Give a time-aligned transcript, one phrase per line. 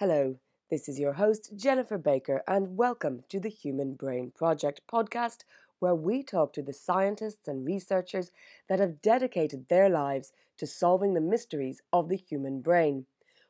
[0.00, 0.36] Hello,
[0.70, 5.38] this is your host, Jennifer Baker, and welcome to the Human Brain Project podcast,
[5.80, 8.30] where we talk to the scientists and researchers
[8.68, 13.06] that have dedicated their lives to solving the mysteries of the human brain.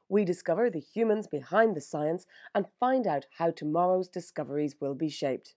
[0.09, 2.25] We discover the humans behind the science
[2.55, 5.55] and find out how tomorrow's discoveries will be shaped.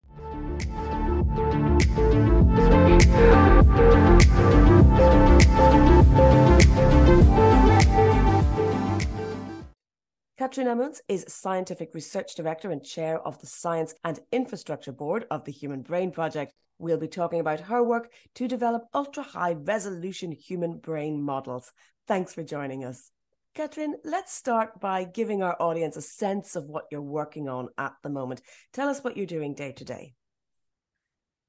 [10.42, 15.46] Katrin Amunts is Scientific Research Director and Chair of the Science and Infrastructure Board of
[15.46, 16.52] the Human Brain Project.
[16.80, 21.72] We'll be talking about her work to develop ultra high resolution human brain models.
[22.08, 23.12] Thanks for joining us.
[23.54, 27.94] Katrin, let's start by giving our audience a sense of what you're working on at
[28.02, 28.42] the moment.
[28.74, 30.16] Tell us what you're doing day to day.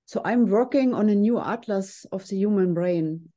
[0.05, 3.31] So, I'm working on a new atlas of the human brain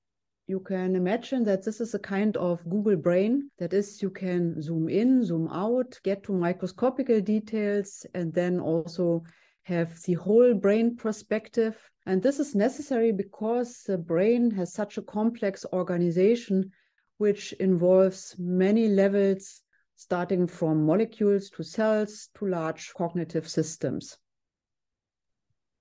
[0.48, 3.50] you can imagine that this is a kind of Google Brain.
[3.58, 9.24] That is, you can zoom in, zoom out, get to microscopical details, and then also
[9.64, 11.76] have the whole brain perspective.
[12.06, 16.72] And this is necessary because the brain has such a complex organization,
[17.18, 19.64] which involves many levels,
[19.96, 24.18] starting from molecules to cells to large cognitive systems.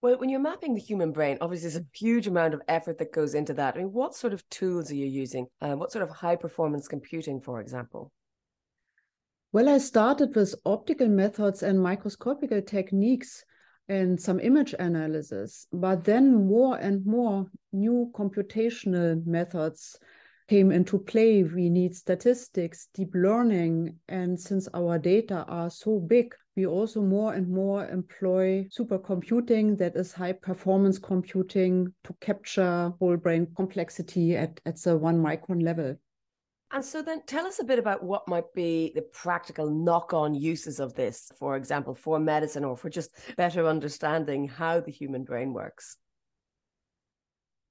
[0.05, 3.11] Well, when you're mapping the human brain, obviously there's a huge amount of effort that
[3.11, 3.75] goes into that.
[3.75, 5.47] I mean, what sort of tools are you using?
[5.63, 8.13] Uh, what sort of high performance computing, for example?
[9.53, 13.47] Well, I started with optical methods and microscopical techniques
[13.89, 19.99] and some image analysis, but then more and more new computational methods
[20.51, 21.45] came into play.
[21.45, 27.35] We need statistics, deep learning, and since our data are so big, we also more
[27.35, 34.61] and more employ supercomputing, that is high performance computing, to capture whole brain complexity at,
[34.65, 35.97] at the one micron level.
[36.71, 40.35] And so then tell us a bit about what might be the practical knock on
[40.35, 45.23] uses of this, for example, for medicine or for just better understanding how the human
[45.23, 45.97] brain works.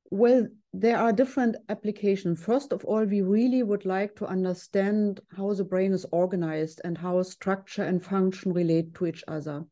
[0.09, 2.43] Well, there are different applications.
[2.43, 6.97] First of all, we really would like to understand how the brain is organized and
[6.97, 9.65] how structure and function relate to each other.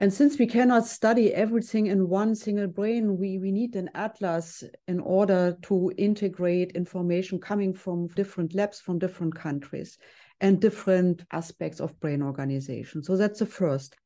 [0.00, 4.64] And since we cannot study everything in one single brain, we, we need an atlas
[4.86, 9.98] in order to integrate information coming from different labs from different countries
[10.40, 13.02] and different aspects of brain organization.
[13.02, 13.96] So that's the first.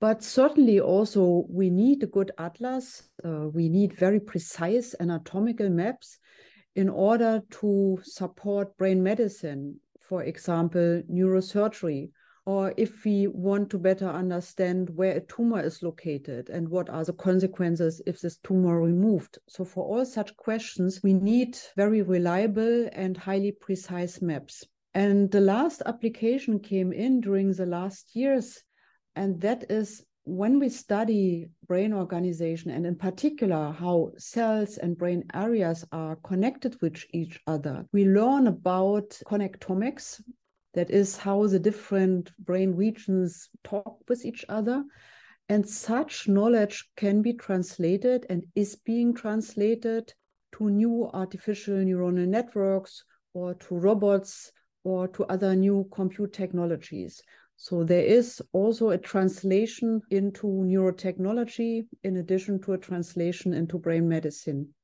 [0.00, 3.02] But certainly also we need a good atlas.
[3.22, 6.18] Uh, we need very precise anatomical maps
[6.74, 12.10] in order to support brain medicine, for example, neurosurgery,
[12.46, 17.04] or if we want to better understand where a tumor is located and what are
[17.04, 19.38] the consequences if this tumor removed.
[19.48, 24.64] So for all such questions, we need very reliable and highly precise maps.
[24.94, 28.64] And the last application came in during the last years
[29.16, 35.24] and that is when we study brain organization and in particular how cells and brain
[35.34, 40.20] areas are connected with each other, we learn about connectomics.
[40.74, 44.84] That is how the different brain regions talk with each other.
[45.48, 50.12] And such knowledge can be translated and is being translated
[50.52, 53.02] to new artificial neuronal networks
[53.34, 54.52] or to robots
[54.84, 57.20] or to other new compute technologies.
[57.62, 64.08] So there is also a translation into neurotechnology in addition to a translation into brain
[64.08, 64.74] medicine.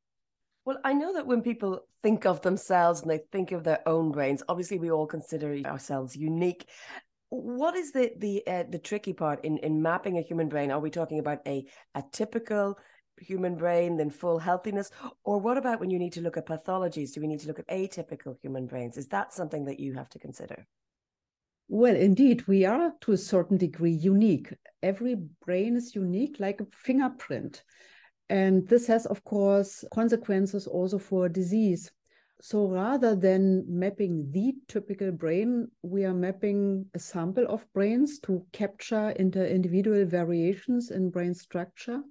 [0.66, 4.12] Well, I know that when people think of themselves and they think of their own
[4.12, 6.68] brains, obviously we all consider ourselves unique.
[7.30, 10.70] What is the the uh, the tricky part in in mapping a human brain?
[10.70, 11.64] Are we talking about a
[11.94, 12.78] a typical
[13.18, 14.90] human brain then full healthiness
[15.24, 17.58] or what about when you need to look at pathologies do we need to look
[17.58, 20.66] at atypical human brains is that something that you have to consider
[21.68, 24.54] well, indeed, we are to a certain degree unique.
[24.82, 27.62] Every brain is unique, like a fingerprint.
[28.28, 31.90] And this has, of course, consequences also for disease.
[32.40, 38.44] So rather than mapping the typical brain, we are mapping a sample of brains to
[38.52, 42.02] capture inter individual variations in brain structure.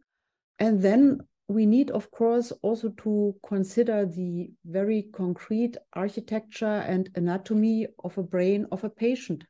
[0.60, 7.88] And then we need, of course, also to consider the very concrete architecture and anatomy
[8.04, 9.46] of a brain of a patient.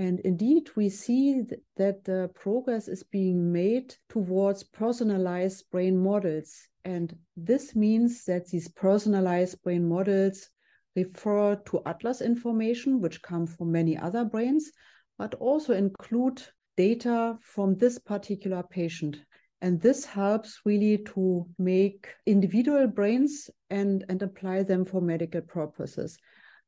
[0.00, 1.42] And indeed, we see
[1.76, 6.56] that the progress is being made towards personalized brain models.
[6.86, 10.48] And this means that these personalized brain models
[10.96, 14.72] refer to atlas information, which come from many other brains,
[15.18, 16.42] but also include
[16.78, 19.18] data from this particular patient.
[19.60, 26.16] And this helps really to make individual brains and, and apply them for medical purposes.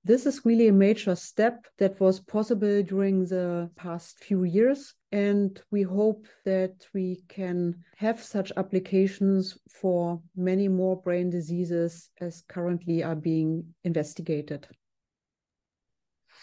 [0.04, 4.94] This is really a major step that was possible during the past few years.
[5.12, 12.42] And we hope that we can have such applications for many more brain diseases as
[12.48, 14.66] currently are being investigated.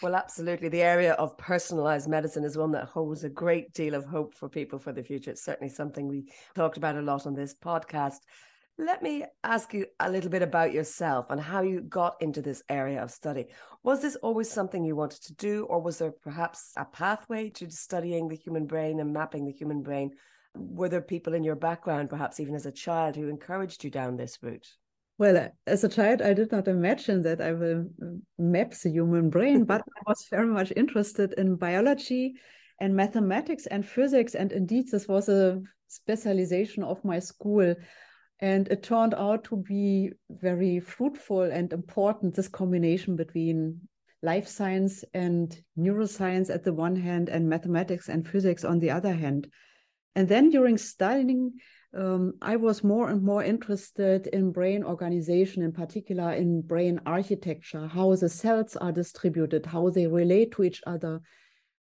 [0.01, 0.69] Well, absolutely.
[0.69, 4.47] The area of personalized medicine is one that holds a great deal of hope for
[4.47, 5.31] people for the future.
[5.31, 8.19] It's certainly something we talked about a lot on this podcast.
[8.81, 12.63] Let me ask you a little bit about yourself and how you got into this
[12.69, 13.47] area of study.
[13.83, 17.69] Was this always something you wanted to do, or was there perhaps a pathway to
[17.69, 20.11] studying the human brain and mapping the human brain?
[20.55, 24.15] Were there people in your background, perhaps even as a child, who encouraged you down
[24.15, 24.69] this route?
[25.17, 27.89] Well, as a child, I did not imagine that I will
[28.37, 32.35] map the human brain, but I was very much interested in biology
[32.79, 34.35] and mathematics and physics.
[34.35, 37.75] And indeed, this was a specialization of my school.
[38.39, 43.81] And it turned out to be very fruitful and important this combination between
[44.21, 49.13] life science and neuroscience at the one hand, and mathematics and physics on the other
[49.13, 49.47] hand.
[50.15, 51.53] And then during studying,
[51.93, 57.87] um, I was more and more interested in brain organization, in particular in brain architecture,
[57.87, 61.21] how the cells are distributed, how they relate to each other,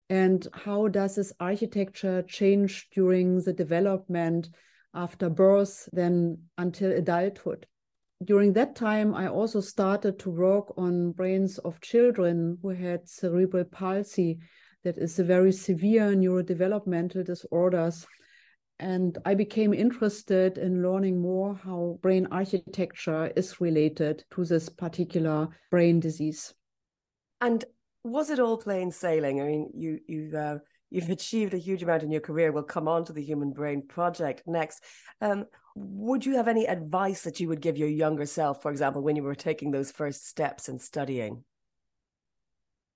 [0.10, 4.50] and how does this architecture change during the development
[4.94, 7.66] after birth, then until adulthood.
[8.24, 13.66] During that time, I also started to work on brains of children who had cerebral
[13.66, 14.39] palsy,
[14.84, 18.07] that is a very severe neurodevelopmental disorders
[18.80, 25.48] and I became interested in learning more how brain architecture is related to this particular
[25.72, 26.54] brain disease.
[27.42, 27.66] And
[28.04, 29.42] was it all plain sailing?
[29.42, 30.57] I mean, you you've uh,
[30.89, 32.51] you've achieved a huge amount in your career.
[32.51, 34.84] We'll come on to the Human Brain Project next.
[35.22, 35.45] Um,
[35.75, 39.16] would you have any advice that you would give your younger self, for example, when
[39.16, 41.44] you were taking those first steps in studying?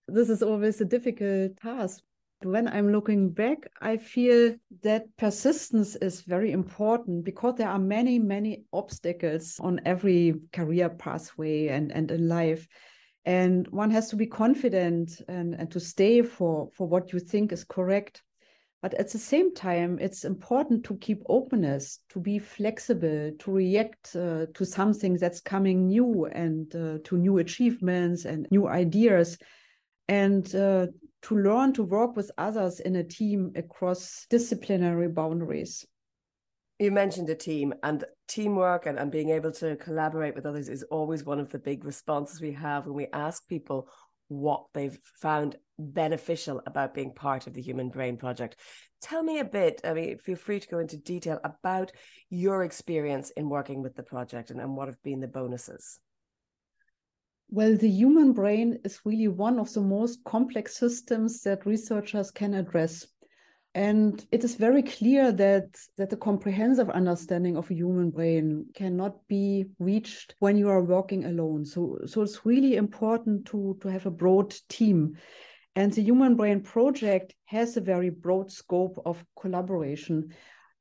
[0.08, 2.02] This is always a difficult task
[2.44, 8.20] when I'm looking back, I feel that persistence is very important because there are many,
[8.20, 12.68] many obstacles on every career pathway and, and in life.
[13.26, 17.52] And one has to be confident and, and to stay for, for what you think
[17.52, 18.24] is correct.
[18.82, 24.16] But at the same time, it's important to keep openness, to be flexible, to react
[24.16, 29.38] uh, to something that's coming new and uh, to new achievements and new ideas.
[30.08, 30.88] And uh,
[31.24, 35.86] to learn to work with others in a team across disciplinary boundaries.
[36.80, 40.84] You mentioned a team and teamwork and, and being able to collaborate with others is
[40.84, 43.90] always one of the big responses we have when we ask people
[44.30, 48.56] what they've found beneficial about being part of the Human Brain Project.
[49.02, 51.92] Tell me a bit, I mean, feel free to go into detail about
[52.30, 56.00] your experience in working with the project and, and what have been the bonuses.
[57.50, 62.54] Well, the human brain is really one of the most complex systems that researchers can
[62.54, 63.06] address.
[63.74, 69.26] And it is very clear that, that the comprehensive understanding of a human brain cannot
[69.30, 71.64] be reached when you are working alone.
[71.64, 75.18] So, so it's really important to, to have a broad team.
[75.76, 80.34] And the Human Brain Project has a very broad scope of collaboration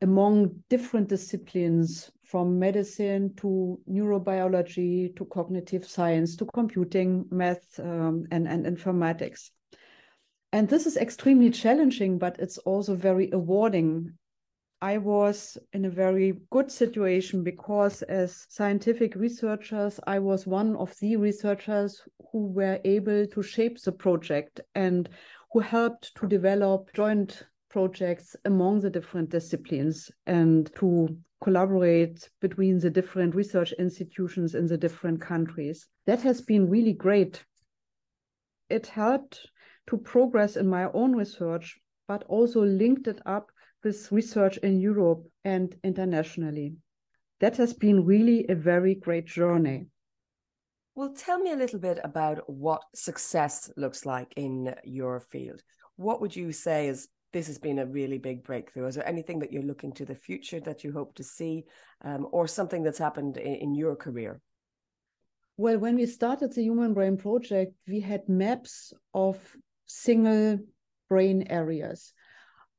[0.03, 8.49] among different disciplines from medicine to neurobiology to cognitive science to computing, math, um, and,
[8.49, 9.51] and informatics.
[10.53, 14.15] And this is extremely challenging, but it's also very rewarding.
[14.83, 20.99] I was in a very good situation because, as scientific researchers, I was one of
[21.01, 22.03] the researchers
[22.33, 25.09] who were able to shape the project and
[25.53, 32.91] who helped to develop joint projects among the different disciplines and to collaborate between the
[32.91, 35.87] different research institutions in the different countries.
[36.07, 37.45] That has been really great.
[38.69, 39.47] It helped
[39.91, 43.51] to progress in my own research, but also linked it up
[43.85, 46.75] with research in Europe and internationally.
[47.41, 49.87] That has been really a very great journey.
[50.95, 55.61] Well, tell me a little bit about what success looks like in your field.
[55.97, 58.87] What would you say is this has been a really big breakthrough.
[58.87, 61.65] Is there anything that you're looking to the future that you hope to see,
[62.03, 64.41] um, or something that's happened in, in your career?
[65.57, 69.39] Well, when we started the Human Brain Project, we had maps of
[69.91, 70.59] single
[71.09, 72.13] brain areas.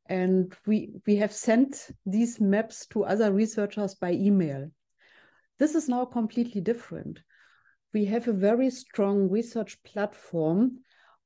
[0.07, 4.69] And we, we have sent these maps to other researchers by email.
[5.59, 7.21] This is now completely different.
[7.93, 10.79] We have a very strong research platform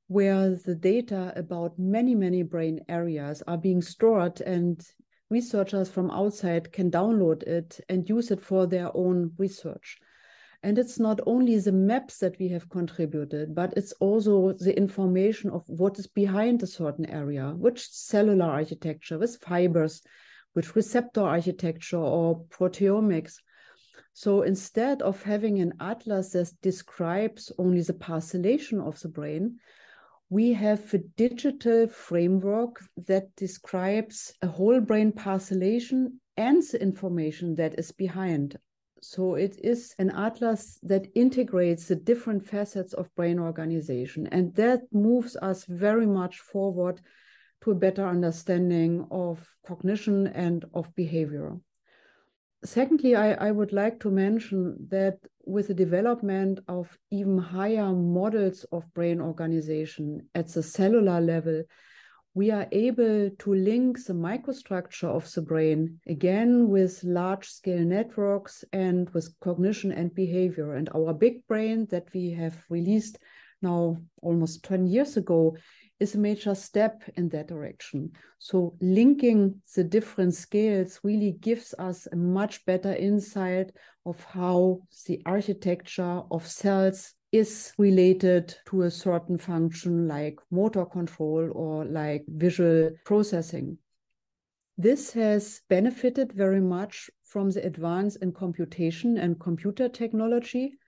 [0.08, 4.84] where the data about many, many brain areas are being stored and
[5.30, 9.98] researchers from outside can download it and use it for their own research.
[10.62, 15.50] And it's not only the maps that we have contributed, but it's also the information
[15.50, 20.02] of what is behind a certain area, which cellular architecture with fibers,
[20.54, 23.34] which receptor architecture or proteomics.
[24.14, 29.58] So instead of having an atlas that describes only the parcellation of the brain,
[30.28, 37.78] we have a digital framework that describes a whole brain parcellation and the information that
[37.78, 38.56] is behind.
[39.08, 44.26] So it is an atlas that integrates the different facets of brain organization.
[44.26, 47.00] And that moves us very much forward
[47.62, 51.56] to a better understanding of cognition and of behavior.
[52.64, 58.64] Secondly, I, I would like to mention that with the development of even higher models
[58.72, 61.62] of brain organization at the cellular level,
[62.36, 68.62] we are able to link the microstructure of the brain again with large scale networks
[68.74, 70.74] and with cognition and behavior.
[70.74, 73.16] And our big brain that we have released
[73.62, 75.56] now almost 10 years ago
[75.98, 78.12] is a major step in that direction.
[78.38, 83.72] So, linking the different scales really gives us a much better insight
[84.04, 91.50] of how the architecture of cells is related to a certain function like motor control
[91.52, 93.78] or like visual processing.
[94.78, 100.78] This has benefited very much from the advance in computation and computer technology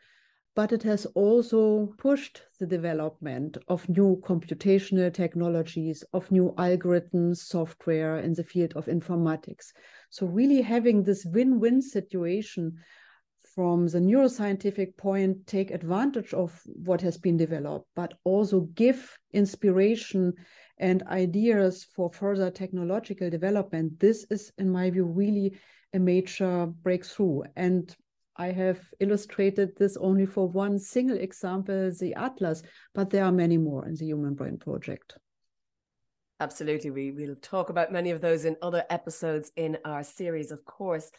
[0.59, 8.19] but it has also pushed the development of new computational technologies, of new algorithms, software
[8.19, 9.67] in the field of informatics.
[10.11, 12.77] So, really having this win win situation
[13.59, 20.33] from the neuroscientific point, take advantage of what has been developed, but also give inspiration
[20.79, 23.99] and ideas for further technological development.
[23.99, 25.59] This is, in my view, really
[25.93, 27.41] a major breakthrough.
[27.57, 27.93] And
[28.37, 32.63] I have illustrated this only for one single example, the Atlas,
[32.95, 35.19] but there are many more in the Human Brain Project.
[36.39, 36.91] Absolutely.
[36.91, 41.11] We will talk about many of those in other episodes in our series, of course.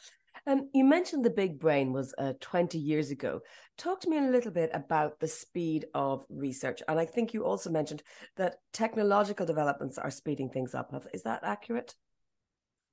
[0.49, 3.41] Um, you mentioned the big brain was uh, 20 years ago.
[3.77, 6.81] Talk to me a little bit about the speed of research.
[6.87, 8.01] And I think you also mentioned
[8.35, 10.91] that technological developments are speeding things up.
[11.13, 11.93] Is that accurate?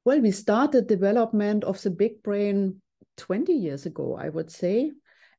[0.04, 2.82] Well, we started development of the big brain
[3.16, 4.92] 20 years ago, I would say.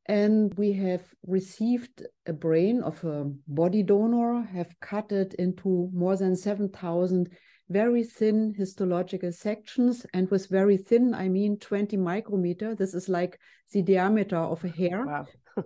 [0.07, 6.17] And we have received a brain of a body donor, have cut it into more
[6.17, 7.29] than 7,000
[7.69, 10.05] very thin histological sections.
[10.13, 12.75] And with very thin, I mean 20 micrometer.
[12.75, 13.39] This is like
[13.71, 15.05] the diameter of a hair.
[15.05, 15.27] Wow.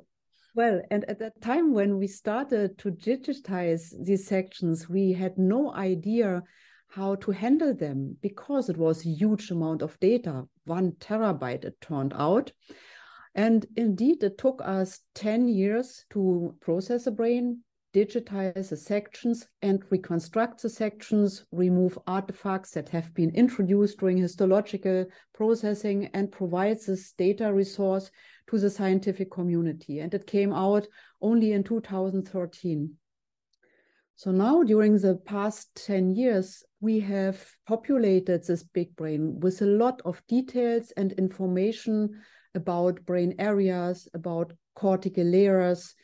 [0.56, 5.74] well, and at that time when we started to digitize these sections, we had no
[5.74, 6.44] idea
[6.92, 11.80] how to handle them because it was a huge amount of data, one terabyte, it
[11.80, 12.52] turned out.
[13.34, 19.84] And indeed, it took us 10 years to process a brain, digitize the sections, and
[19.90, 27.12] reconstruct the sections, remove artifacts that have been introduced during histological processing, and provide this
[27.14, 28.12] data resource
[28.48, 30.00] to the scientific community.
[30.00, 30.88] And it came out
[31.22, 32.96] only in 2013.
[34.16, 39.66] So now, during the past 10 years, we have populated this big brain with a
[39.66, 42.22] lot of details and information
[42.54, 45.96] about brain areas, about cortical layers,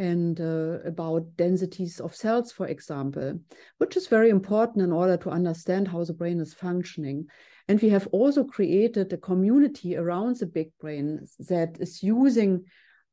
[0.00, 3.38] and uh, about densities of cells, for example,
[3.76, 7.26] which is very important in order to understand how the brain is functioning.
[7.68, 12.64] And we have also created a community around the big brain that is using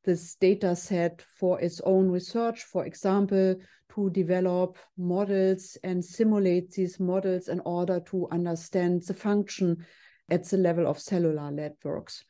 [0.05, 3.55] this data set for its own research, for example,
[3.93, 9.85] to develop models and simulate these models in order to understand the function
[10.29, 12.23] at the level of cellular networks.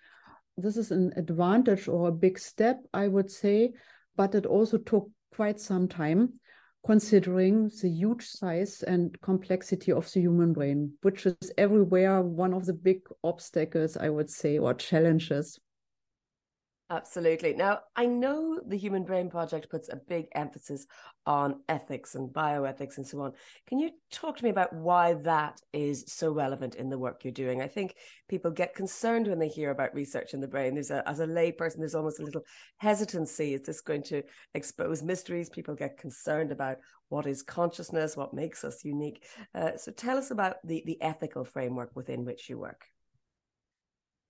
[0.58, 3.74] This is an advantage or a big step, I would say,
[4.18, 6.34] but it also took quite some time
[6.86, 12.66] considering the huge size and complexity of the human brain, which is everywhere one of
[12.66, 15.60] the big obstacles, I would say, or challenges.
[16.89, 17.53] Absolutely.
[17.53, 20.88] Now, I know the Human Brain Project puts a big emphasis
[21.25, 23.34] on ethics and bioethics and so on.
[23.67, 27.34] Can you talk to me about why that is so relevant in the work you're
[27.34, 27.62] doing?
[27.62, 27.96] I think
[28.29, 30.75] people get concerned when they hear about research in the brain.
[30.75, 32.44] There's a, as a layperson, there's almost a little
[32.77, 33.53] hesitancy.
[33.53, 35.50] Is this going to expose mysteries?
[35.50, 36.77] People get concerned about
[37.10, 39.25] what is consciousness, what makes us unique.
[39.53, 42.86] Uh, so tell us about the, the ethical framework within which you work.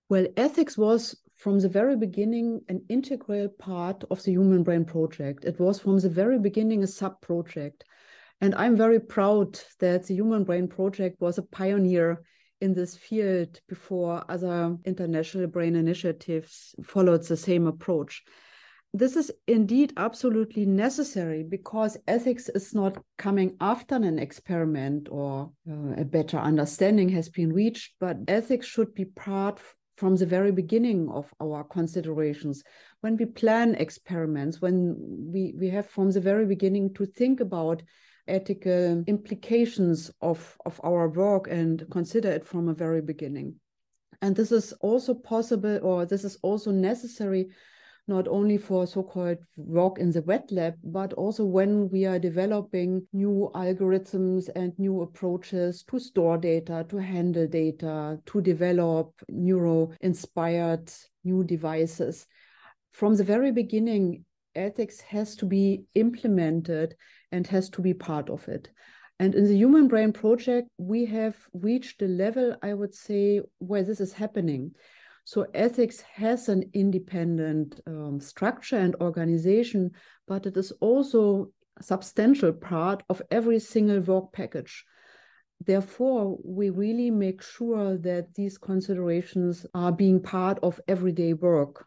[0.10, 5.44] Well, ethics was from the very beginning an integral part of the Human Brain Project.
[5.44, 7.84] It was from the very beginning a sub project.
[8.40, 12.24] And I'm very proud that the Human Brain Project was a pioneer
[12.62, 18.24] in this field before other international brain initiatives followed the same approach.
[18.94, 26.02] This is indeed absolutely necessary because ethics is not coming after an experiment or uh,
[26.02, 29.60] a better understanding has been reached, but ethics should be part
[29.98, 32.64] from the very beginning of our considerations
[33.02, 34.96] when we plan experiments when
[35.34, 37.82] we, we have from the very beginning to think about
[38.28, 43.56] ethical implications of, of our work and consider it from a very beginning.
[44.22, 47.50] And this is also possible, or this is also necessary,
[48.08, 52.20] not only for so called work in the wet lab, but also when we are
[52.20, 59.92] developing new algorithms and new approaches to store data, to handle data, to develop neuro
[60.02, 60.92] inspired
[61.24, 62.26] new devices.
[62.92, 64.24] From the very beginning,
[64.56, 66.96] ethics has to be implemented
[67.32, 68.70] and has to be part of it.
[69.20, 73.84] And in the Human Brain Project, we have reached a level, I would say, where
[73.84, 74.72] this is happening.
[75.28, 79.92] So ethics has an independent um, structure and organization,
[80.26, 84.86] but it is also a substantial part of every single work package.
[85.60, 91.86] Therefore, we really make sure that these considerations are being part of everyday work.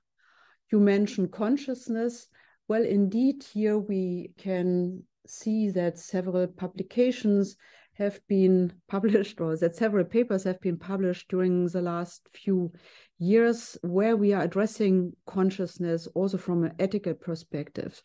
[0.70, 2.28] You mentioned consciousness.
[2.68, 7.56] Well, indeed, here we can see that several publications
[8.00, 12.72] have been published or that several papers have been published during the last few
[13.18, 18.00] years where we are addressing consciousness also from an ethical perspective.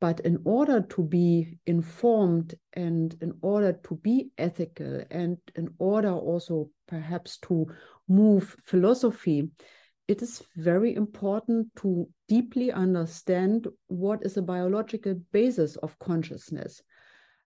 [0.00, 6.12] But in order to be informed and in order to be ethical and in order
[6.12, 7.66] also perhaps to
[8.08, 9.50] move philosophy,
[10.06, 16.80] it is very important to deeply understand what is the biological basis of consciousness.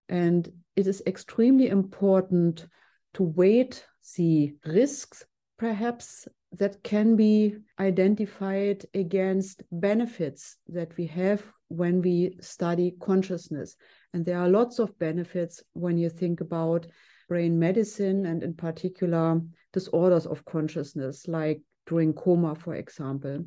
[0.09, 2.66] And it is extremely important
[3.14, 3.85] to weight
[4.16, 5.25] the risks,
[5.59, 6.26] perhaps,
[6.59, 13.76] that can be identified against benefits that we have when we study consciousness.
[14.12, 16.87] And there are lots of benefits when you think about
[17.28, 19.40] brain medicine and, in particular,
[19.73, 23.47] disorders of consciousness, like during coma, for example.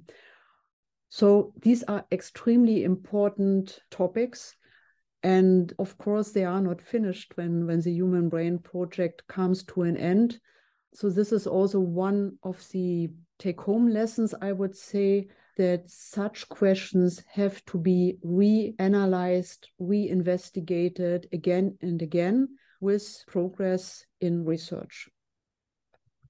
[1.09, 4.55] So these are extremely important topics.
[5.25, 9.81] And of course, they are not finished when, when the Human Brain Project comes to
[9.81, 10.39] an end.
[10.93, 13.09] So, this is also one of the
[13.39, 21.79] take home lessons, I would say, that such questions have to be reanalyzed, reinvestigated again
[21.81, 22.47] and again
[22.79, 25.09] with progress in research.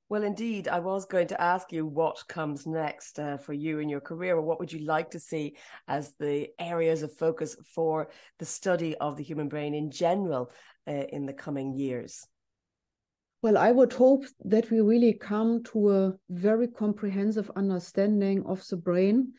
[0.07, 3.89] Well, indeed, I was going to ask you what comes next uh, for you in
[3.89, 8.09] your career, or what would you like to see as the areas of focus for
[8.37, 10.51] the study of the human brain in general
[10.87, 12.27] uh, in the coming years?
[13.41, 18.77] Well, I would hope that we really come to a very comprehensive understanding of the
[18.77, 19.33] brain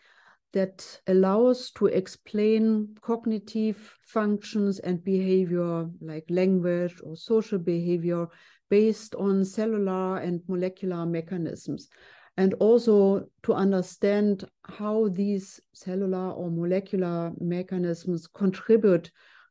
[0.53, 8.27] that allows to explain cognitive functions and behavior like language or social behavior
[8.69, 11.89] based on cellular and molecular mechanisms
[12.37, 19.11] and also to understand how these cellular or molecular mechanisms contribute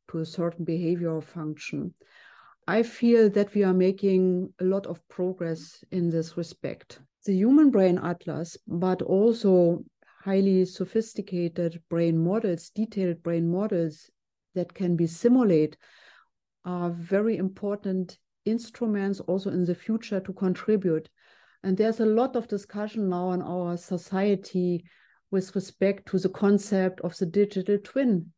[0.10, 1.94] to a certain behavioral function.
[2.68, 7.00] I feel that we are making a lot of progress in this respect.
[7.26, 9.84] The Human Brain Atlas, but also
[10.24, 14.10] highly sophisticated brain models, detailed brain models
[14.54, 15.78] that can be simulated,
[16.66, 21.10] are very important instruments also in the future to contribute.
[21.64, 24.86] And there's a lot of discussion now in our society
[25.32, 28.32] with respect to the concept of the digital twin.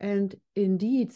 [0.00, 1.14] And indeed,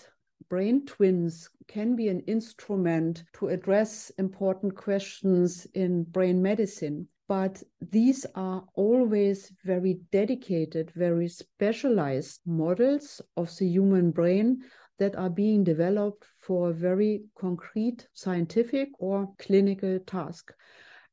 [0.48, 7.08] brain twins can be an instrument to address important questions in brain medicine.
[7.28, 14.62] But these are always very dedicated, very specialized models of the human brain
[14.98, 20.52] that are being developed for a very concrete scientific or clinical task.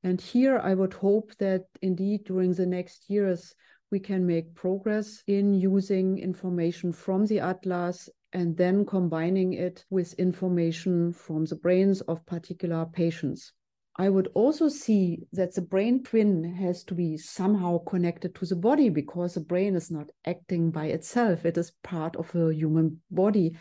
[0.04, 3.56] And here I would hope that indeed during the next years,
[3.92, 10.14] we can make progress in using information from the atlas and then combining it with
[10.14, 13.54] information from the brains of particular patients.
[13.96, 18.56] I would also see that the brain twin has to be somehow connected to the
[18.56, 21.46] body because the brain is not acting by itself.
[21.46, 23.56] It is part of a human body.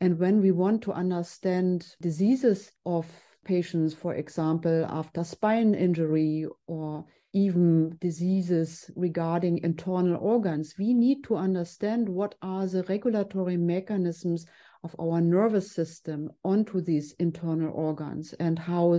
[0.00, 3.06] And when we want to understand diseases of
[3.44, 11.36] patients, for example, after spine injury or even diseases regarding internal organs, we need to
[11.36, 14.46] understand what are the regulatory mechanisms
[14.82, 18.98] of our nervous system onto these internal organs and how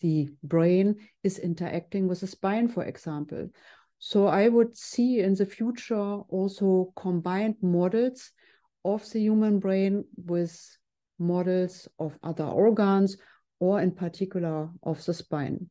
[0.00, 3.48] the brain is interacting with the spine, for example.
[3.98, 8.30] So I would see in the future also combined models
[8.84, 10.58] of the human brain with
[11.18, 13.18] models of other organs
[13.58, 15.68] or in particular of the spine.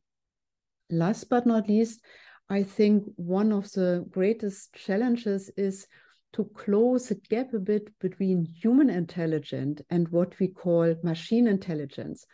[0.90, 2.00] Last but not least,
[2.48, 5.86] I think one of the greatest challenges is
[6.32, 12.26] to close the gap a bit between human intelligence and what we call machine intelligence.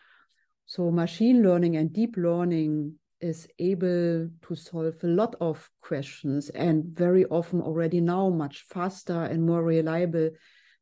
[0.66, 6.84] So, machine learning and deep learning is able to solve a lot of questions and
[6.84, 10.30] very often already now much faster and more reliable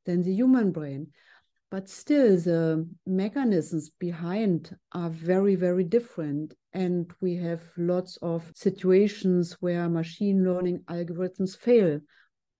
[0.07, 1.09] than the human brain.
[1.71, 6.55] But still, the mechanisms behind are very, very different.
[6.73, 12.01] And we have lots of situations where machine learning algorithms fail.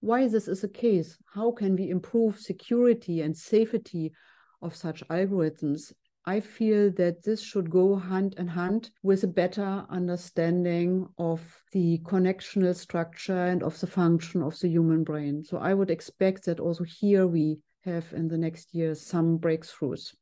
[0.01, 1.17] Why this is the case?
[1.33, 4.13] How can we improve security and safety
[4.61, 5.93] of such algorithms?
[6.27, 11.99] I feel that this should go hand in hand with a better understanding of the
[11.99, 15.45] connectional structure and of the function of the human brain.
[15.45, 20.15] So I would expect that also here we have in the next years some breakthroughs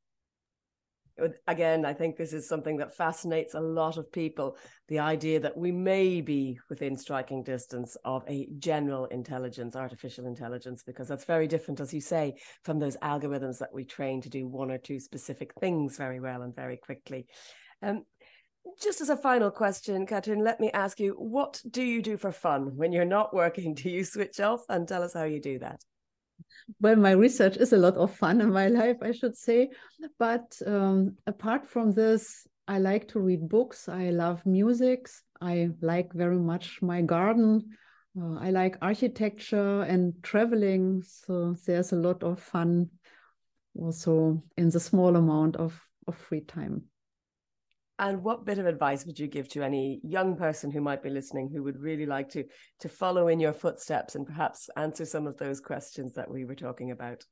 [1.47, 4.57] again, I think this is something that fascinates a lot of people
[4.89, 10.83] the idea that we may be within striking distance of a general intelligence, artificial intelligence,
[10.83, 14.47] because that's very different, as you say, from those algorithms that we train to do
[14.47, 17.27] one or two specific things very well and very quickly.
[17.83, 18.05] Um,
[18.81, 22.33] just as a final question, Catherine, let me ask you what do you do for
[22.33, 23.75] fun when you're not working?
[23.83, 25.81] Do you switch off and tell us how you do that?
[26.81, 29.71] Well, my research is a lot of fun in my life, I should say.
[30.19, 33.89] But um, apart from this, I like to read books.
[33.89, 35.09] I love music.
[35.41, 37.77] I like very much my garden.
[38.21, 41.03] Uh, I like architecture and traveling.
[41.03, 42.91] So there's a lot of fun
[43.75, 46.85] also in the small amount of, of free time.
[47.99, 51.11] And what bit of advice would you give to any young person who might be
[51.11, 52.45] listening who would really like to
[52.81, 56.55] to follow in your footsteps and perhaps answer some of those questions that we were
[56.55, 57.25] talking about?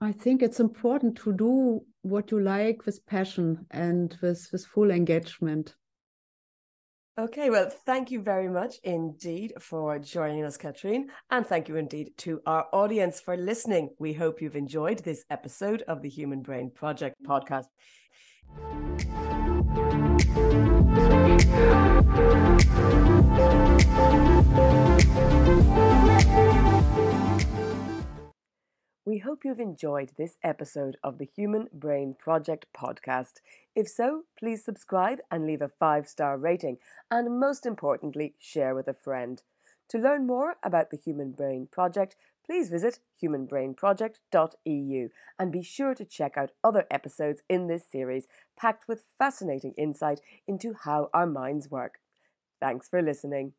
[0.00, 4.92] I think it's important to do what you like with passion and with, with full
[4.92, 5.74] engagement.
[7.18, 11.08] Okay, well, thank you very much indeed for joining us, Katrin.
[11.32, 13.90] And thank you indeed to our audience for listening.
[13.98, 17.66] We hope you've enjoyed this episode of the Human Brain Project podcast.
[29.08, 33.40] We hope you've enjoyed this episode of the Human Brain Project podcast.
[33.74, 36.76] If so, please subscribe and leave a five star rating,
[37.10, 39.42] and most importantly, share with a friend.
[39.88, 42.16] To learn more about the Human Brain Project,
[42.48, 45.08] please visit humanbrainproject.eu
[45.38, 50.20] and be sure to check out other episodes in this series packed with fascinating insight
[50.46, 51.98] into how our minds work.
[52.60, 53.52] Thanks for listening.